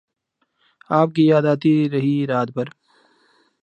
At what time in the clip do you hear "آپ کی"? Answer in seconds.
0.89-1.23